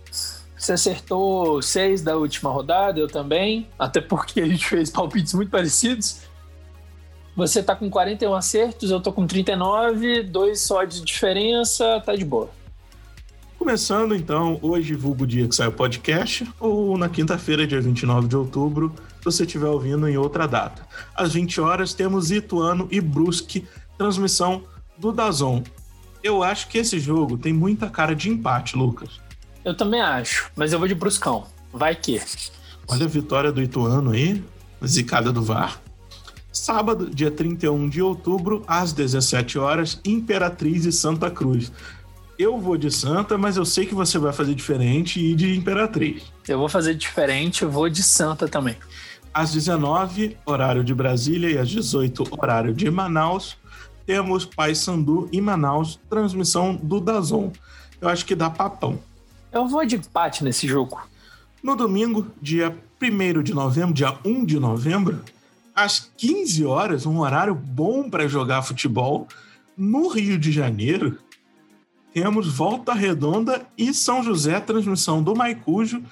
[0.55, 5.49] Você acertou seis da última rodada, eu também, até porque a gente fez palpites muito
[5.49, 6.21] parecidos.
[7.35, 12.23] Você tá com 41 acertos, eu tô com 39, dois só de diferença, tá de
[12.23, 12.49] boa.
[13.63, 18.35] Começando então, hoje, vulgo dia que sai o podcast, ou na quinta-feira, dia 29 de
[18.35, 20.85] outubro, se você estiver ouvindo em outra data.
[21.15, 23.65] Às 20 horas, temos Ituano e Brusque,
[23.97, 24.65] transmissão
[24.97, 25.63] do Dazon.
[26.21, 29.21] Eu acho que esse jogo tem muita cara de empate, Lucas.
[29.63, 31.45] Eu também acho, mas eu vou de Bruscão.
[31.71, 32.21] Vai que.
[32.85, 34.43] Olha a vitória do Ituano aí,
[34.85, 35.79] zicada do VAR.
[36.51, 41.71] Sábado, dia 31 de outubro, às 17 horas, Imperatriz e Santa Cruz
[42.37, 46.23] eu vou de Santa, mas eu sei que você vai fazer diferente e de Imperatriz.
[46.47, 48.75] Eu vou fazer diferente, eu vou de Santa também.
[49.33, 53.57] Às 19, horário de Brasília, e às 18, horário de Manaus,
[54.05, 57.51] temos Paysandu e Manaus, transmissão do Dazon.
[57.99, 58.99] Eu acho que dá papão.
[59.51, 61.01] Eu vou de empate nesse jogo.
[61.63, 65.21] No domingo, dia 1 de novembro, dia 1 de novembro,
[65.75, 69.27] às 15 horas, um horário bom para jogar futebol,
[69.75, 71.17] no Rio de Janeiro,
[72.13, 76.03] temos Volta Redonda e São José, transmissão do Maicujo.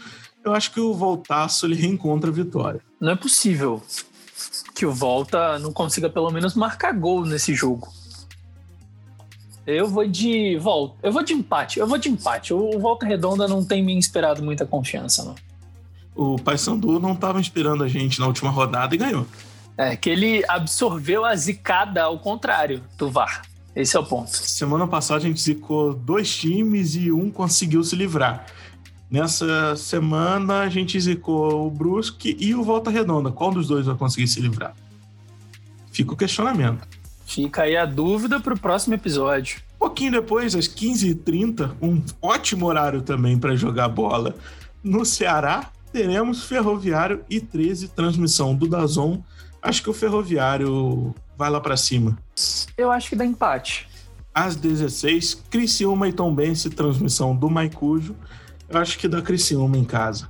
[0.44, 2.82] Eu acho que o Voltaço ele reencontra a vitória.
[3.00, 3.82] Não é possível
[4.74, 7.88] que o Volta não consiga pelo menos marcar gol nesse jogo.
[9.66, 10.96] Eu vou de volta.
[11.04, 11.80] Eu vou de empate.
[11.80, 12.52] Eu vou de empate.
[12.52, 15.36] O Volta Redonda não tem me inspirado muita confiança, não.
[16.16, 19.26] O Paysandu não estava inspirando a gente na última rodada e ganhou.
[19.78, 23.44] É, que ele absorveu a zicada ao contrário do VAR.
[23.76, 24.30] Esse é o ponto.
[24.30, 28.46] Semana passada a gente zicou dois times e um conseguiu se livrar.
[29.10, 33.32] Nessa semana a gente zicou o Brusque e o Volta Redonda.
[33.32, 34.74] Qual dos dois vai conseguir se livrar?
[35.92, 36.88] Fica o questionamento.
[37.26, 39.62] Fica aí a dúvida para o próximo episódio.
[39.80, 44.36] Pouquinho depois, às 15h30, um ótimo horário também para jogar bola.
[44.84, 49.22] No Ceará, teremos Ferroviário e 13, transmissão do Dazon.
[49.62, 52.16] Acho que o Ferroviário vai lá para cima.
[52.78, 53.88] Eu acho que dá empate.
[54.32, 58.16] Às 16, Criciúma e Tombense, transmissão do Maicujo.
[58.70, 60.30] Eu acho que dá Criciúma em casa.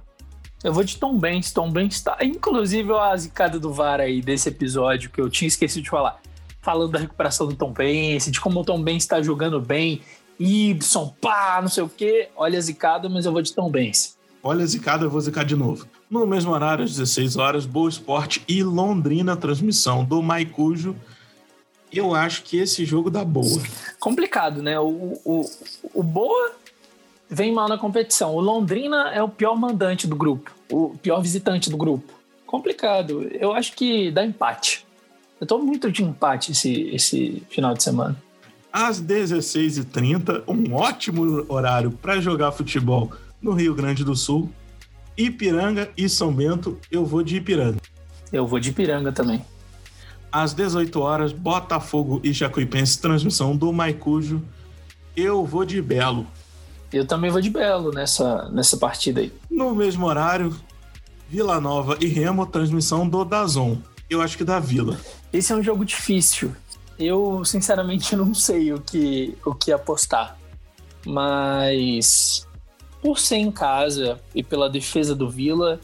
[0.63, 1.51] Eu vou de Tom Benz.
[1.51, 2.17] Tom Benz está.
[2.21, 6.21] Inclusive, a zicada do VAR aí desse episódio que eu tinha esquecido de falar.
[6.61, 10.01] Falando da recuperação do Tom Benz, de como o Tom Benz está jogando bem.
[10.39, 12.29] Ibson, pá, não sei o quê.
[12.37, 14.17] Olha a zicada, mas eu vou de Tom Benz.
[14.41, 15.85] Olha a zicada, eu vou zicar de novo.
[16.11, 20.93] No mesmo horário, às 16 horas, Boa Esporte e Londrina, transmissão do Maicujo.
[21.89, 23.61] Eu acho que esse jogo dá boa.
[23.97, 24.77] Complicado, né?
[24.77, 25.49] O, o,
[25.93, 26.51] o Boa
[27.29, 28.35] vem mal na competição.
[28.35, 32.13] O Londrina é o pior mandante do grupo, o pior visitante do grupo.
[32.45, 33.29] Complicado.
[33.31, 34.85] Eu acho que dá empate.
[35.39, 38.21] Eu tô muito de empate esse, esse final de semana.
[38.71, 44.51] Às 16h30, um ótimo horário para jogar futebol no Rio Grande do Sul.
[45.17, 47.79] Ipiranga e São Bento, eu vou de Ipiranga.
[48.31, 49.43] Eu vou de Ipiranga também.
[50.31, 54.41] Às 18 horas, Botafogo e Jacuipense, transmissão do Maicujo.
[55.15, 56.25] Eu vou de Belo.
[56.91, 59.31] Eu também vou de Belo nessa, nessa partida aí.
[59.49, 60.55] No mesmo horário,
[61.29, 63.77] Vila Nova e Remo, transmissão do Dazon.
[64.09, 64.97] Eu acho que da Vila.
[65.31, 66.53] Esse é um jogo difícil.
[66.99, 70.37] Eu, sinceramente, não sei o que, o que apostar.
[71.05, 72.47] Mas,
[73.01, 75.79] por ser em casa e pela defesa do Vila,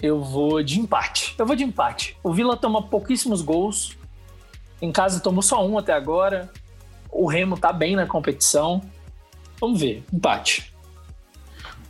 [0.00, 1.34] eu vou de empate.
[1.38, 2.16] Eu vou de empate.
[2.22, 3.96] O Vila toma pouquíssimos gols.
[4.80, 6.50] Em casa tomou só um até agora.
[7.10, 8.82] O Remo tá bem na competição.
[9.60, 10.72] Vamos ver, empate.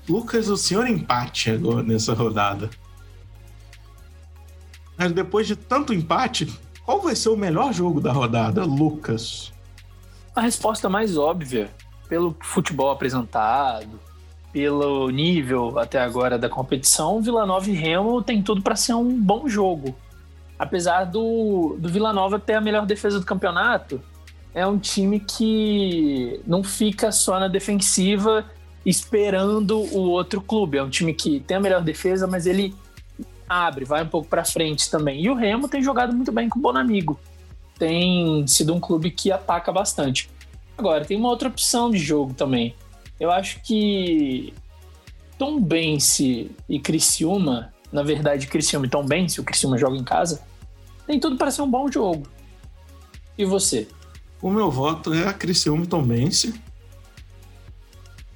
[0.09, 2.69] Lucas, o senhor empate agora nessa rodada.
[4.97, 6.53] Mas depois de tanto empate,
[6.85, 9.53] qual vai ser o melhor jogo da rodada, Lucas?
[10.35, 11.71] A resposta mais óbvia,
[12.13, 13.99] pelo futebol apresentado,
[14.53, 19.19] pelo nível até agora da competição, Vila Nova e Remo tem tudo para ser um
[19.19, 19.97] bom jogo.
[20.59, 23.99] Apesar do, do Vila Nova ter a melhor defesa do campeonato,
[24.55, 28.45] é um time que não fica só na defensiva
[28.85, 30.77] esperando o outro clube.
[30.77, 32.75] É um time que tem a melhor defesa, mas ele
[33.49, 35.23] abre, vai um pouco para frente também.
[35.23, 37.19] E o Remo tem jogado muito bem com o Bonamigo.
[37.79, 40.29] Tem sido um clube que ataca bastante.
[40.77, 42.75] Agora, tem uma outra opção de jogo também.
[43.21, 44.53] Eu acho que
[45.39, 50.43] Tom Bense e Criciúma, na verdade, Criciúma e Tom Bense, o Criciúma joga em casa,
[51.07, 52.27] tem tudo para ser um bom jogo.
[53.37, 53.89] E você?
[54.41, 56.55] O meu voto é a Criciúma Tombense.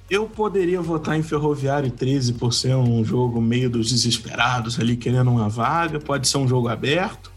[0.09, 5.29] Eu poderia votar em Ferroviário 13 por ser um jogo meio dos desesperados ali querendo
[5.29, 7.31] uma vaga, pode ser um jogo aberto.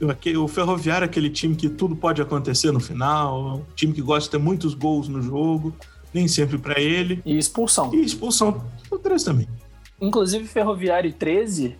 [0.00, 4.24] O Ferroviário é aquele time que tudo pode acontecer no final, um time que gosta
[4.24, 5.74] de ter muitos gols no jogo,
[6.12, 7.22] nem sempre para ele.
[7.24, 7.94] E expulsão.
[7.94, 9.48] E expulsão, o 13 também.
[10.00, 11.76] Inclusive, Ferroviário 13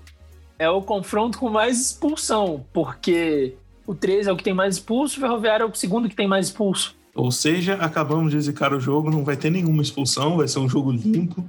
[0.59, 3.55] é o confronto com mais expulsão, porque
[3.87, 6.29] o 13 é o que tem mais expulso, o Ferroviário é o segundo que tem
[6.29, 6.97] mais expulso.
[7.15, 10.69] Ou seja, acabamos de zicar o jogo, não vai ter nenhuma expulsão, vai ser um
[10.69, 11.45] jogo limpo.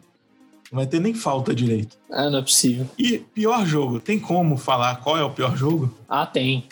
[0.71, 1.97] Não vai ter nem falta direito.
[2.12, 2.89] Ah, não é possível.
[2.97, 5.93] E pior jogo, tem como falar qual é o pior jogo?
[6.10, 6.67] Ah, tem.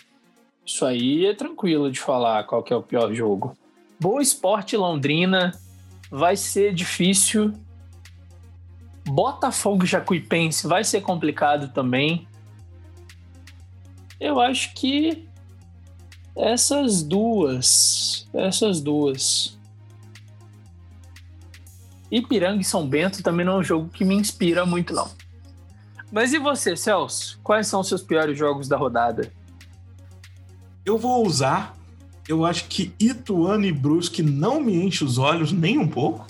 [0.65, 3.55] Isso aí é tranquilo de falar qual que é o pior jogo.
[3.99, 5.51] Boa Esporte Londrina
[6.09, 7.53] vai ser difícil.
[9.05, 12.27] Botafogo Jacuipense vai ser complicado também.
[14.19, 15.27] Eu acho que
[16.35, 18.27] essas duas.
[18.33, 19.57] Essas duas.
[22.13, 25.09] Ipiranga e São Bento também não é um jogo que me inspira muito, não.
[26.11, 27.39] Mas e você, Celso?
[27.41, 29.31] Quais são os seus piores jogos da rodada?
[30.85, 31.75] Eu vou usar.
[32.27, 36.27] Eu acho que Ituano e Brusque não me enche os olhos nem um pouco.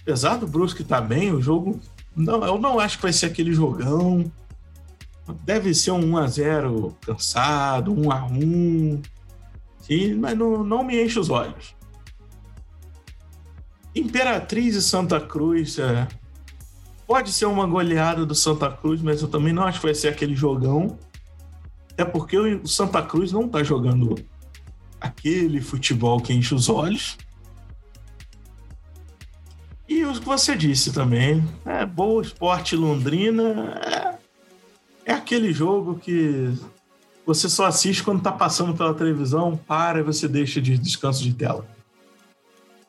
[0.00, 1.78] Apesar do Brusque estar tá bem, o jogo.
[2.16, 4.32] Não, eu não acho que vai ser aquele jogão.
[5.44, 9.04] Deve ser um 1x0 cansado, 1x1.
[9.82, 11.74] Sim, mas não, não me enche os olhos.
[13.94, 15.78] Imperatriz e Santa Cruz.
[15.78, 16.06] É,
[17.06, 20.08] pode ser uma goleada do Santa Cruz, mas eu também não acho que vai ser
[20.08, 20.98] aquele jogão.
[21.96, 24.14] É porque o Santa Cruz não tá jogando
[25.00, 27.16] aquele futebol que enche os olhos.
[29.88, 33.80] E o que você disse também, é Boa Esporte Londrina
[35.04, 36.54] é, é aquele jogo que
[37.26, 41.34] você só assiste quando está passando pela televisão, para e você deixa de descanso de
[41.34, 41.66] tela.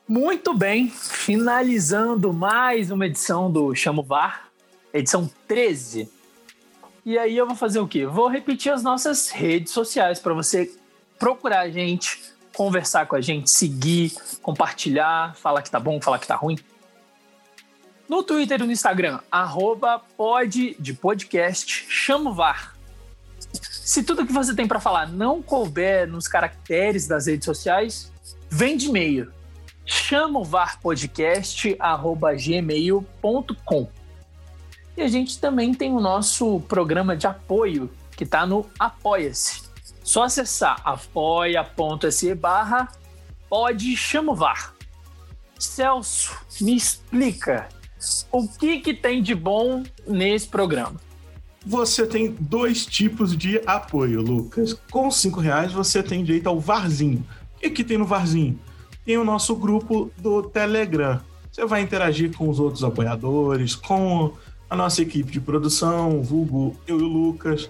[0.08, 4.50] Muito bem, finalizando mais uma edição do Chamo VAR,
[4.94, 6.10] edição 13.
[7.06, 8.06] E aí eu vou fazer o quê?
[8.06, 10.74] Vou repetir as nossas redes sociais para você
[11.18, 16.28] procurar a gente, conversar com a gente, seguir, compartilhar, falar que tá bom, falar que
[16.28, 16.58] tá ruim.
[18.10, 22.76] No Twitter e no Instagram, arroba pod de podcast, chamo VAR.
[23.54, 28.12] Se tudo que você tem para falar não couber nos caracteres das redes sociais,
[28.50, 29.32] vem de e-mail.
[29.86, 33.90] Chamo VAR podcast, arroba gmail.com.
[34.96, 39.64] E a gente também tem o nosso programa de apoio, que está no Apoia-se.
[40.04, 42.92] Só acessar apoia.se barra
[43.50, 44.74] pode chamovar.
[45.58, 47.70] Celso, me explica
[48.32, 51.00] o que, que tem de bom nesse programa.
[51.66, 54.74] Você tem dois tipos de apoio, Lucas.
[54.90, 57.26] Com cinco reais você tem direito ao Varzinho.
[57.56, 58.60] O que, que tem no Varzinho?
[59.06, 61.20] Tem o nosso grupo do Telegram.
[61.52, 64.34] Você vai interagir com os outros apoiadores, com
[64.70, 67.70] a nossa equipe de produção, vulgo eu e o Lucas,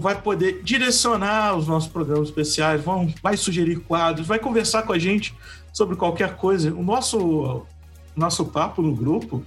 [0.00, 4.98] vai poder direcionar os nossos programas especiais, vão, vai sugerir quadros, vai conversar com a
[4.98, 5.34] gente
[5.72, 6.72] sobre qualquer coisa.
[6.72, 7.66] O nosso,
[8.14, 9.42] nosso papo no grupo,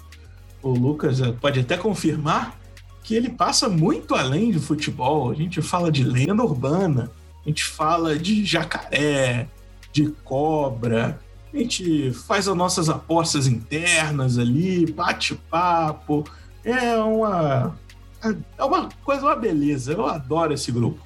[0.61, 2.59] o Lucas eh, pode até confirmar
[3.03, 5.31] que ele passa muito além de futebol.
[5.31, 7.11] A gente fala de lenda urbana,
[7.45, 9.47] a gente fala de jacaré,
[9.91, 11.19] de cobra,
[11.53, 16.23] a gente faz as nossas apostas internas ali, bate papo.
[16.63, 17.77] É uma,
[18.57, 19.93] é uma coisa, uma beleza.
[19.93, 21.05] Eu adoro esse grupo.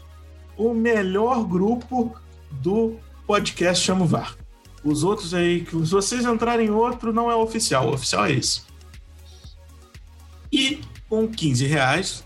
[0.57, 2.15] O melhor grupo
[2.51, 4.35] do podcast Chamo VAR.
[4.83, 7.87] Os outros aí, que se vocês entrarem em outro, não é oficial.
[7.87, 8.63] O oficial é esse.
[10.51, 12.25] E com 15 reais,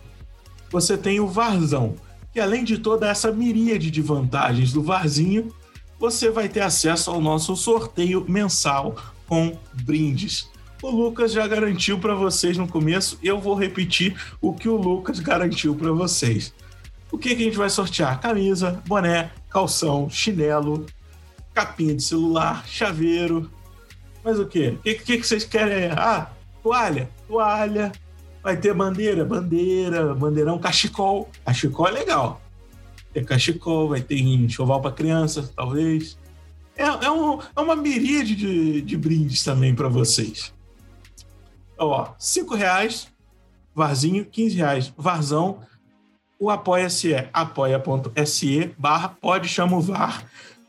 [0.72, 1.96] você tem o Varzão,
[2.34, 5.54] que além de toda essa miríade de vantagens do Varzinho,
[6.00, 8.96] você vai ter acesso ao nosso sorteio mensal
[9.28, 10.50] com brindes.
[10.82, 15.20] O Lucas já garantiu para vocês no começo, eu vou repetir o que o Lucas
[15.20, 16.54] garantiu para vocês.
[17.12, 18.20] O que, que a gente vai sortear?
[18.20, 20.86] Camisa, boné, calção, chinelo,
[21.54, 23.50] capinha de celular, chaveiro.
[24.24, 24.76] Mas o quê?
[24.78, 25.92] O que, que, que vocês querem?
[25.92, 26.30] Ah,
[26.62, 27.92] toalha, toalha.
[28.44, 31.30] Vai ter bandeira, bandeira, bandeirão, cachecol.
[31.44, 32.45] Cachecol é legal
[33.16, 36.18] ter cachecol, vai ter enxoval para criança, talvez.
[36.76, 40.54] É, é, um, é uma miríade de, de brindes também para vocês.
[41.78, 43.08] Ó, cinco reais,
[43.74, 45.60] varzinho, 15 reais, varzão.
[46.38, 50.26] O apoia-se é apoia.se barra pode chamo var.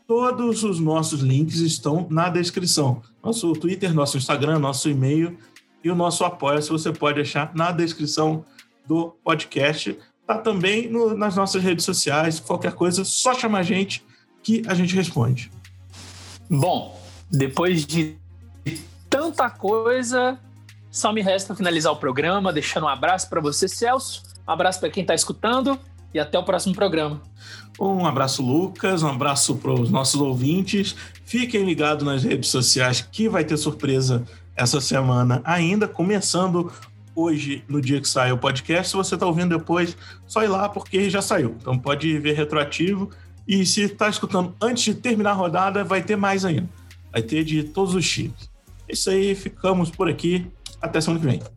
[0.07, 3.01] Todos os nossos links estão na descrição.
[3.21, 5.37] Nosso Twitter, nosso Instagram, nosso e-mail
[5.83, 8.45] e o nosso apoia-se você pode achar na descrição
[8.87, 12.39] do podcast tá também no, nas nossas redes sociais.
[12.39, 14.05] Qualquer coisa, só chamar a gente
[14.43, 15.49] que a gente responde.
[16.49, 17.01] Bom,
[17.31, 18.17] depois de
[19.09, 20.37] tanta coisa,
[20.91, 24.23] só me resta finalizar o programa, deixando um abraço para você, Celso.
[24.47, 25.79] Um abraço para quem está escutando
[26.13, 27.21] e até o próximo programa.
[27.79, 29.03] Um abraço, Lucas.
[29.03, 30.95] Um abraço para os nossos ouvintes.
[31.25, 34.25] Fiquem ligados nas redes sociais que vai ter surpresa
[34.55, 36.71] essa semana ainda, começando
[37.17, 38.91] hoje, no dia que sai o podcast.
[38.91, 39.97] Se você está ouvindo depois,
[40.27, 41.55] só ir lá porque já saiu.
[41.59, 43.09] Então pode ver retroativo.
[43.47, 46.69] E se está escutando antes de terminar a rodada, vai ter mais ainda.
[47.11, 48.51] Vai ter de todos os times.
[48.87, 50.45] É isso aí, ficamos por aqui.
[50.79, 51.56] Até semana que vem.